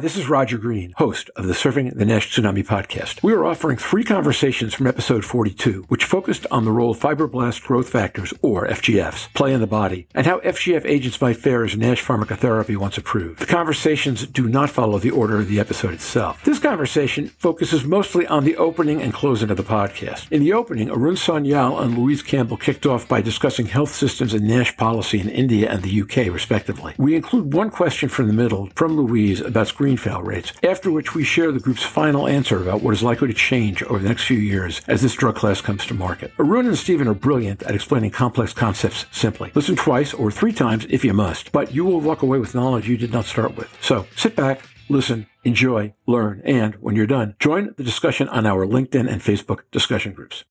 [0.00, 3.22] this is Roger Green, host of the Surfing the Nash Tsunami podcast.
[3.22, 7.90] We are offering three conversations from episode 42, which focused on the role fibroblast growth
[7.90, 12.02] factors, or FGFs, play in the body, and how FGF agents might fare as NASH
[12.02, 13.40] pharmacotherapy once approved.
[13.40, 16.42] The conversations do not follow the order of the episode itself.
[16.44, 20.32] This conversation focuses mostly on the opening and closing of the podcast.
[20.32, 24.48] In the opening, Arun Sanyal and Louise Campbell kicked off by discussing health systems and
[24.48, 26.94] NASH policy in India and the UK, respectively.
[26.96, 31.14] We include one question from the middle from Louise about screen fail rates, after which
[31.14, 34.24] we share the group's final answer about what is likely to change over the next
[34.24, 36.32] few years as this drug class comes to market.
[36.38, 39.50] Arun and Stephen are brilliant at explaining complex concepts simply.
[39.54, 42.88] Listen twice or three times if you must, but you will walk away with knowledge
[42.88, 43.68] you did not start with.
[43.80, 48.66] So sit back, listen, enjoy, learn, and when you're done, join the discussion on our
[48.66, 50.44] LinkedIn and Facebook discussion groups.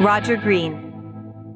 [0.00, 0.93] Roger Green.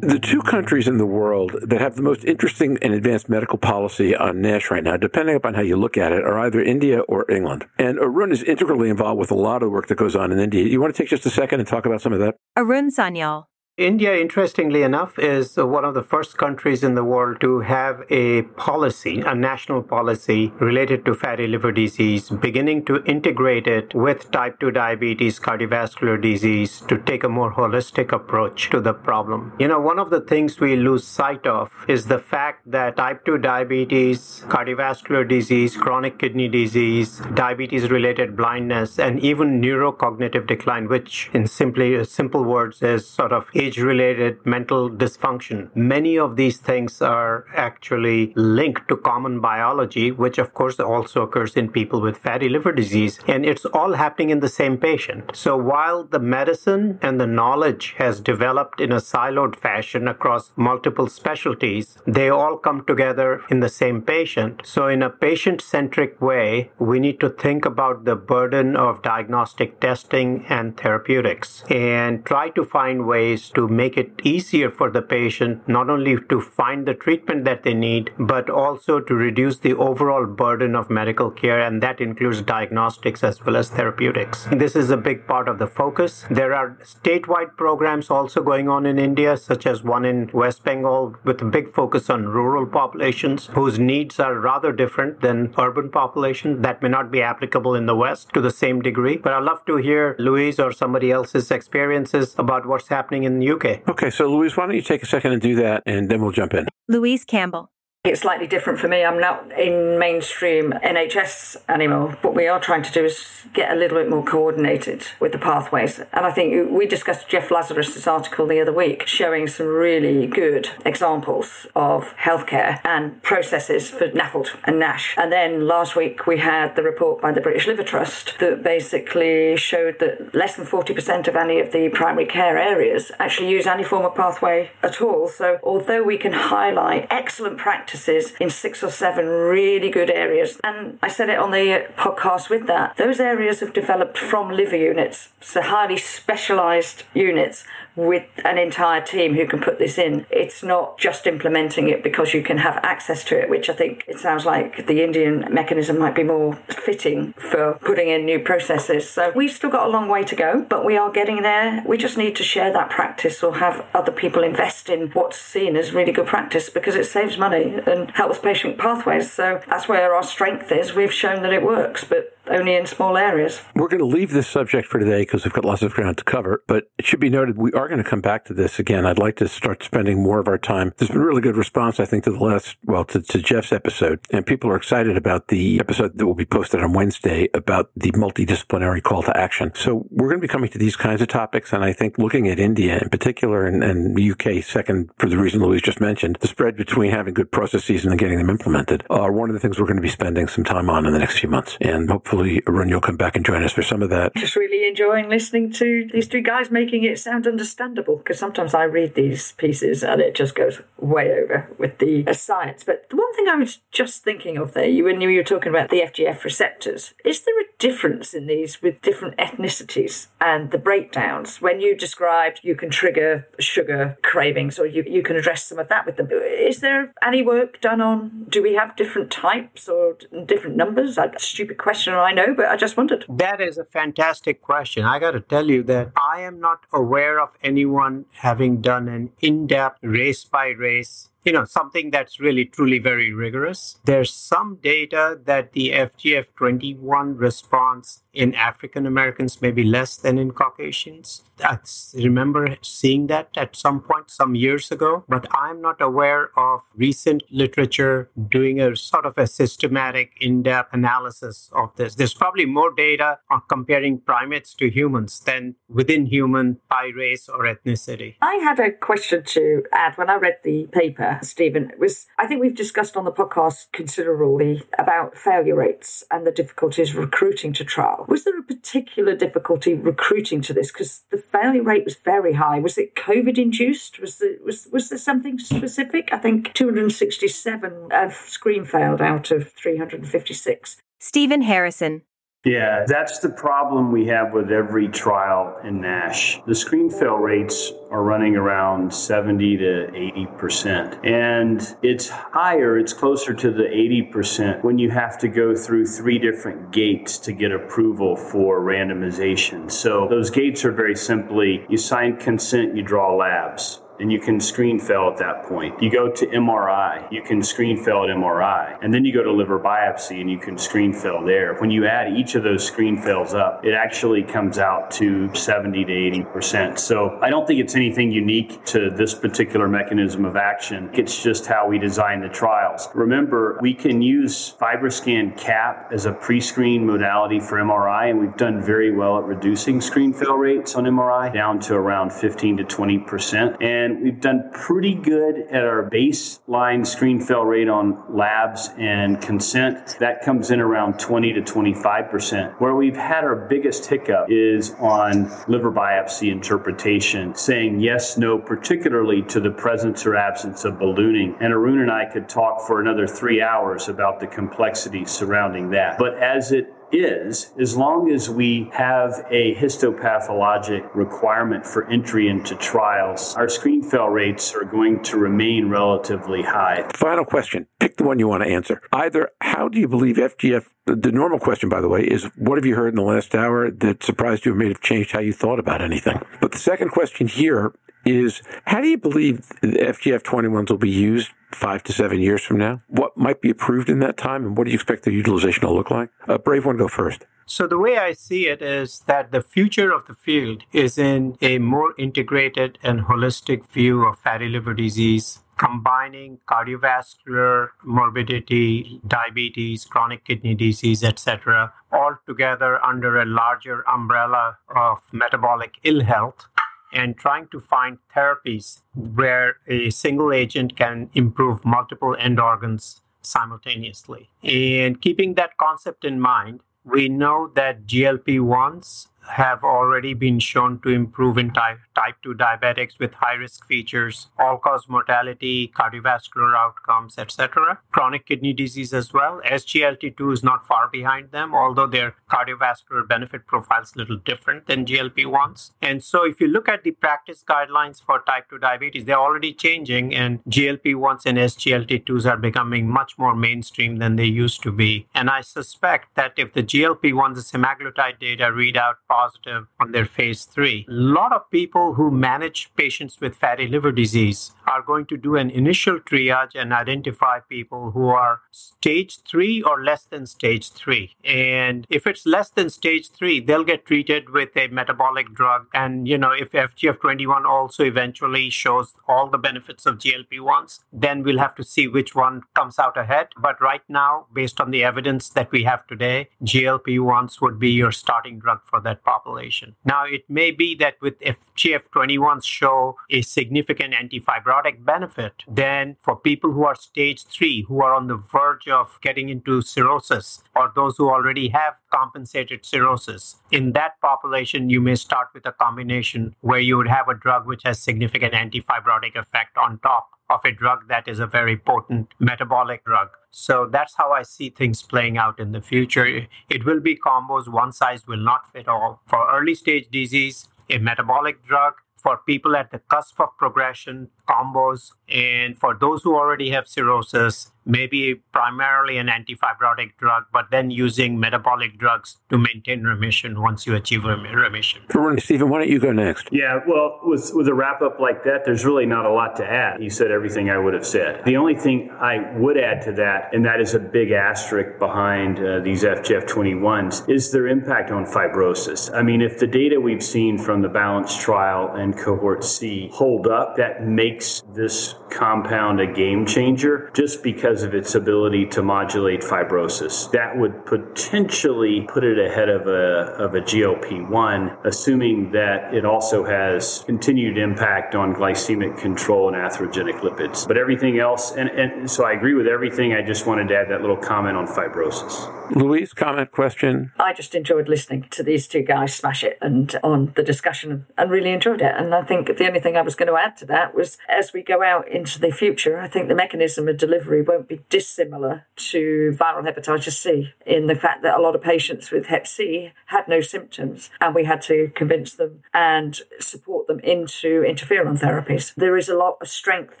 [0.02, 4.16] The two countries in the world that have the most interesting and advanced medical policy
[4.16, 7.30] on NASH right now, depending upon how you look at it, are either India or
[7.30, 7.66] England.
[7.78, 10.40] And Arun is integrally involved with a lot of the work that goes on in
[10.40, 10.64] India.
[10.66, 12.34] You want to take just a second and talk about some of that?
[12.56, 13.44] Arun Sanyal.
[13.78, 18.42] India, interestingly enough, is one of the first countries in the world to have a
[18.42, 24.60] policy, a national policy related to fatty liver disease, beginning to integrate it with type
[24.60, 29.54] 2 diabetes, cardiovascular disease, to take a more holistic approach to the problem.
[29.58, 33.24] You know, one of the things we lose sight of is the fact that type
[33.24, 41.30] 2 diabetes, cardiovascular disease, chronic kidney disease, diabetes related blindness, and even neurocognitive decline, which
[41.32, 45.58] in simply simple words is sort of age related mental dysfunction.
[45.74, 51.56] Many of these things are actually linked to common biology, which of course also occurs
[51.56, 53.18] in people with fatty liver disease.
[53.26, 55.30] And it's all happening in the same patient.
[55.34, 61.08] So while the medicine and the knowledge has developed in a siloed fashion across multiple
[61.08, 64.62] specialties, they all come together in the same patient.
[64.64, 69.80] So in a patient centric way, we need to think about the burden of diagnostic
[69.80, 75.66] testing and therapeutics and try to find ways to make it easier for the patient
[75.68, 80.26] not only to find the treatment that they need, but also to reduce the overall
[80.26, 84.46] burden of medical care, and that includes diagnostics as well as therapeutics.
[84.52, 86.24] This is a big part of the focus.
[86.30, 91.16] There are statewide programs also going on in India, such as one in West Bengal
[91.24, 96.62] with a big focus on rural populations whose needs are rather different than urban populations
[96.62, 99.16] that may not be applicable in the West to the same degree.
[99.16, 103.52] But I'd love to hear Louise or somebody else's experiences about what's happening in the
[103.52, 103.88] UK.
[103.88, 106.32] Okay, so Louise, why don't you take a second and do that, and then we'll
[106.32, 106.68] jump in.
[106.88, 107.71] Louise Campbell.
[108.04, 109.04] It's slightly different for me.
[109.04, 112.18] I'm not in mainstream NHS anymore.
[112.22, 115.38] What we are trying to do is get a little bit more coordinated with the
[115.38, 116.00] pathways.
[116.12, 120.70] And I think we discussed Jeff Lazarus' article the other week showing some really good
[120.84, 125.14] examples of healthcare and processes for NAFLD and NASH.
[125.16, 129.56] And then last week we had the report by the British Liver Trust that basically
[129.56, 133.84] showed that less than 40% of any of the primary care areas actually use any
[133.84, 135.28] form of pathway at all.
[135.28, 140.58] So although we can highlight excellent practice practices in six or seven really good areas.
[140.64, 142.96] And I said it on the podcast with that.
[142.96, 147.64] Those areas have developed from liver units, so highly specialized units
[147.96, 150.26] with an entire team who can put this in.
[150.30, 154.04] It's not just implementing it because you can have access to it, which I think
[154.08, 159.08] it sounds like the Indian mechanism might be more fitting for putting in new processes.
[159.08, 161.82] So we've still got a long way to go, but we are getting there.
[161.86, 165.76] We just need to share that practice or have other people invest in what's seen
[165.76, 169.30] as really good practice because it saves money and helps patient pathways.
[169.32, 170.94] So that's where our strength is.
[170.94, 173.62] We've shown that it works, but only in small areas.
[173.74, 176.24] We're going to leave this subject for today because we've got lots of ground to
[176.24, 179.06] cover, but it should be noted we are going to come back to this again.
[179.06, 180.92] I'd like to start spending more of our time.
[180.96, 184.20] There's been really good response, I think, to the last, well, to, to Jeff's episode,
[184.30, 188.12] and people are excited about the episode that will be posted on Wednesday about the
[188.12, 189.72] multidisciplinary call to action.
[189.74, 192.48] So we're going to be coming to these kinds of topics, and I think looking
[192.48, 196.48] at India in particular and, and UK second for the reason Louise just mentioned, the
[196.48, 199.78] spread between having good processes and then getting them implemented are one of the things
[199.78, 201.76] we're going to be spending some time on in the next few months.
[201.80, 204.34] And hopefully, Arun, you'll come back and join us for some of that.
[204.36, 208.84] Just really enjoying listening to these two guys making it sound understandable because sometimes I
[208.84, 212.84] read these pieces and it just goes way over with the uh, science.
[212.84, 215.70] But the one thing I was just thinking of there, you when you were talking
[215.70, 220.78] about the FGF receptors, is there a difference in these with different ethnicities and the
[220.78, 221.60] breakdowns?
[221.60, 225.88] When you described you can trigger sugar cravings or you, you can address some of
[225.88, 230.16] that with them, is there any work done on do we have different types or
[230.46, 231.18] different numbers?
[231.18, 233.24] A stupid question, I know, but I just wondered.
[233.28, 235.04] That is a fantastic question.
[235.04, 239.30] I got to tell you that I am not aware of anyone having done an
[239.40, 243.98] in depth race by race you know, something that's really truly very rigorous.
[244.04, 250.52] There's some data that the FGF21 response in African Americans may be less than in
[250.52, 251.42] Caucasians.
[251.62, 251.78] I
[252.14, 257.42] remember seeing that at some point some years ago, but I'm not aware of recent
[257.50, 262.14] literature doing a sort of a systematic, in-depth analysis of this.
[262.14, 267.64] There's probably more data on comparing primates to humans than within human by race or
[267.64, 268.36] ethnicity.
[268.40, 271.90] I had a question to add when I read the paper, Stephen.
[271.90, 276.50] It was I think we've discussed on the podcast considerably about failure rates and the
[276.50, 278.24] difficulties recruiting to trial.
[278.28, 280.92] Was there a particular difficulty recruiting to this?
[280.92, 282.78] Because the failure rate was very high.
[282.78, 284.20] Was it COVID induced?
[284.20, 286.32] Was there, was, was there something specific?
[286.32, 290.96] I think 267 uh, screen failed out of 356.
[291.18, 292.22] Stephen Harrison.
[292.64, 296.60] Yeah, that's the problem we have with every trial in NASH.
[296.64, 301.26] The screen fail rates are running around 70 to 80%.
[301.26, 306.38] And it's higher, it's closer to the 80% when you have to go through three
[306.38, 309.90] different gates to get approval for randomization.
[309.90, 314.60] So those gates are very simply you sign consent, you draw labs and you can
[314.60, 316.00] screen fail at that point.
[316.02, 319.52] You go to MRI, you can screen fail at MRI, and then you go to
[319.52, 321.74] liver biopsy and you can screen fail there.
[321.74, 326.04] When you add each of those screen fails up, it actually comes out to 70
[326.04, 326.98] to 80%.
[326.98, 331.10] So I don't think it's anything unique to this particular mechanism of action.
[331.14, 333.08] It's just how we design the trials.
[333.14, 338.82] Remember, we can use FibroScan CAP as a pre-screen modality for MRI, and we've done
[338.82, 343.82] very well at reducing screen fail rates on MRI down to around 15 to 20%.
[343.82, 349.40] And and we've done pretty good at our baseline screen fail rate on labs and
[349.40, 350.16] consent.
[350.18, 352.80] That comes in around 20 to 25%.
[352.80, 359.42] Where we've had our biggest hiccup is on liver biopsy interpretation, saying yes, no, particularly
[359.42, 361.56] to the presence or absence of ballooning.
[361.60, 366.18] And Arun and I could talk for another three hours about the complexities surrounding that.
[366.18, 372.74] But as it is, as long as we have a histopathologic requirement for entry into
[372.76, 377.08] trials, our screen fail rates are going to remain relatively high.
[377.14, 377.86] Final question.
[378.00, 379.00] Pick the one you want to answer.
[379.12, 382.86] Either how do you believe FGF, the normal question, by the way, is what have
[382.86, 385.52] you heard in the last hour that surprised you or may have changed how you
[385.52, 386.40] thought about anything?
[386.60, 387.94] But the second question here
[388.24, 392.78] is how do you believe FGF 21s will be used five to seven years from
[392.78, 393.00] now?
[393.08, 395.92] What might be approved in that time, and what do you expect the utilization to
[395.92, 396.30] look like?
[396.48, 397.46] Uh, Brave one, go first.
[397.66, 401.56] So, the way I see it is that the future of the field is in
[401.62, 410.44] a more integrated and holistic view of fatty liver disease, combining cardiovascular morbidity, diabetes, chronic
[410.44, 416.66] kidney disease, etc., all together under a larger umbrella of metabolic ill health
[417.12, 424.48] and trying to find therapies where a single agent can improve multiple end organs simultaneously.
[424.62, 431.00] And keeping that concept in mind, we know that GLP 1s have already been shown
[431.00, 436.76] to improve in type, type 2 diabetics with high risk features, all cause mortality, cardiovascular
[436.76, 437.98] outcomes, etc.
[438.10, 439.60] Chronic kidney disease as well.
[439.66, 444.86] SGLT2 is not far behind them, although their cardiovascular benefit profile is a little different
[444.86, 445.90] than GLP 1s.
[446.00, 449.72] And so, if you look at the practice guidelines for type 2 diabetes, they're already
[449.72, 454.92] changing, and GLP 1s and SGLT2s are becoming much more mainstream than they used to
[454.92, 455.26] be.
[455.34, 460.12] And I suspect that if the GLP 1s, the semaglutide data read out positive on
[460.12, 461.06] their phase three.
[461.08, 465.56] A lot of people who manage patients with fatty liver disease are going to do
[465.56, 471.34] an initial triage and identify people who are stage three or less than stage three.
[471.44, 475.86] And if it's less than stage three, they'll get treated with a metabolic drug.
[475.94, 481.42] And, you know, if FGF21 also eventually shows all the benefits of GLP 1s, then
[481.42, 483.48] we'll have to see which one comes out ahead.
[483.56, 487.90] But right now, based on the evidence that we have today, GLP 1s would be
[487.90, 489.94] your starting drug for that population.
[490.04, 496.72] Now, it may be that with FGF21s show a significant antifibrotic benefit, then for people
[496.72, 501.16] who are stage three, who are on the verge of getting into cirrhosis, or those
[501.16, 506.80] who already have compensated cirrhosis, in that population, you may start with a combination where
[506.80, 511.08] you would have a drug which has significant antifibrotic effect on top of a drug
[511.08, 513.28] that is a very potent metabolic drug.
[513.50, 516.26] So that's how I see things playing out in the future.
[516.68, 519.20] It will be combos, one size will not fit all.
[519.26, 521.94] For early stage disease, a metabolic drug.
[522.16, 525.10] For people at the cusp of progression, combos.
[525.28, 531.38] And for those who already have cirrhosis, maybe primarily an antifibrotic drug, but then using
[531.38, 535.02] metabolic drugs to maintain remission once you achieve remission.
[535.38, 536.48] Stephen, why don't you go next?
[536.52, 539.64] Yeah, well, with, with a wrap up like that, there's really not a lot to
[539.64, 540.02] add.
[540.02, 541.44] You said everything I would have said.
[541.44, 545.58] The only thing I would add to that, and that is a big asterisk behind
[545.58, 549.12] uh, these FGF21s, is their impact on fibrosis.
[549.14, 553.46] I mean, if the data we've seen from the BALANCED trial and cohort C hold
[553.46, 559.40] up, that makes this compound a game changer just because of its ability to modulate
[559.40, 560.30] fibrosis.
[560.32, 566.44] That would potentially put it ahead of a, of a GLP-1, assuming that it also
[566.44, 570.66] has continued impact on glycemic control and atherogenic lipids.
[570.66, 573.14] But everything else, and, and so I agree with everything.
[573.14, 575.74] I just wanted to add that little comment on fibrosis.
[575.74, 577.12] Louise, comment, question?
[577.18, 581.30] I just enjoyed listening to these two guys smash it and on the discussion and
[581.30, 581.91] really enjoyed it.
[581.96, 584.52] And I think the only thing I was going to add to that was as
[584.52, 588.66] we go out into the future, I think the mechanism of delivery won't be dissimilar
[588.76, 592.92] to viral hepatitis C in the fact that a lot of patients with hep C
[593.06, 598.74] had no symptoms and we had to convince them and support them into interferon therapies.
[598.74, 600.00] There is a lot of strength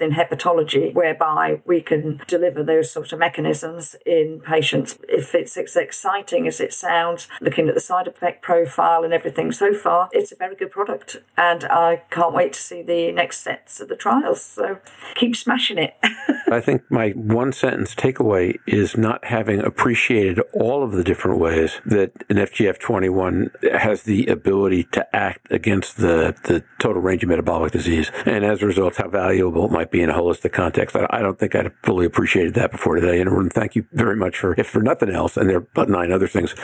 [0.00, 5.76] in hepatology whereby we can deliver those sort of mechanisms in patients if it's as
[5.76, 10.32] exciting as it sounds, looking at the side effect profile and everything so far, it's
[10.32, 11.18] a very good product.
[11.36, 11.64] And
[12.10, 14.42] can't wait to see the next sets of the trials.
[14.42, 14.78] So
[15.14, 15.94] keep smashing it.
[16.50, 21.80] I think my one sentence takeaway is not having appreciated all of the different ways
[21.86, 27.72] that an FGF21 has the ability to act against the, the total range of metabolic
[27.72, 28.10] disease.
[28.26, 30.94] And as a result, how valuable it might be in a holistic context.
[30.96, 33.20] I, I don't think I'd fully appreciated that before today.
[33.20, 36.12] And thank you very much for, if for nothing else, and there are about nine
[36.12, 36.54] other things,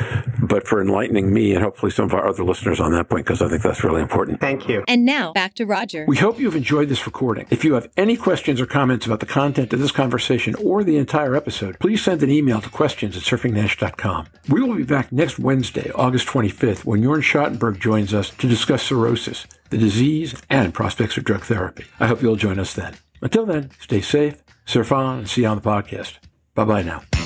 [0.43, 3.41] but for enlightening me and hopefully some of our other listeners on that point, because
[3.41, 4.41] I think that's really important.
[4.41, 4.85] Thank you.
[4.87, 6.05] And now back to Roger.
[6.07, 7.47] We hope you've enjoyed this recording.
[7.51, 10.99] If you have any questions or comments about the content of this conversation or the
[10.99, 14.29] entire episode, please send an email to questions at surfingnash.com.
[14.49, 18.83] We will be back next Wednesday, August 25th, when Jorn Schattenberg joins us to discuss
[18.83, 21.87] cirrhosis, the disease, and prospects for drug therapy.
[21.99, 22.95] I hope you'll join us then.
[23.23, 26.19] Until then, stay safe, surf on, and see you on the podcast.
[26.55, 27.18] Bye bye now.